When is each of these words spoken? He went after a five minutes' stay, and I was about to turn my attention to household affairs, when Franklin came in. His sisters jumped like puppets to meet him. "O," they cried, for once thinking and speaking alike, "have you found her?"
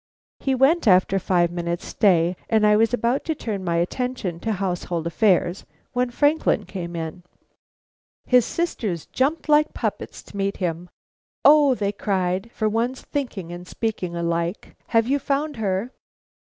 He 0.39 0.55
went 0.55 0.87
after 0.87 1.17
a 1.17 1.19
five 1.19 1.51
minutes' 1.51 1.85
stay, 1.85 2.35
and 2.49 2.65
I 2.65 2.75
was 2.75 2.91
about 2.91 3.23
to 3.25 3.35
turn 3.35 3.63
my 3.63 3.75
attention 3.75 4.39
to 4.39 4.53
household 4.53 5.05
affairs, 5.05 5.63
when 5.93 6.09
Franklin 6.09 6.65
came 6.65 6.95
in. 6.95 7.21
His 8.25 8.43
sisters 8.43 9.05
jumped 9.05 9.47
like 9.47 9.75
puppets 9.75 10.23
to 10.23 10.37
meet 10.37 10.57
him. 10.57 10.89
"O," 11.45 11.75
they 11.75 11.91
cried, 11.91 12.49
for 12.51 12.67
once 12.67 13.03
thinking 13.03 13.51
and 13.51 13.67
speaking 13.67 14.15
alike, 14.15 14.75
"have 14.87 15.07
you 15.07 15.19
found 15.19 15.57
her?" 15.57 15.91